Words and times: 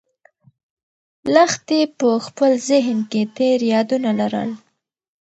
لښتې 1.33 1.79
په 1.99 2.09
خپل 2.25 2.51
ذهن 2.69 2.97
کې 3.11 3.21
تېر 3.37 3.59
یادونه 3.73 4.09
لرل. 4.19 4.51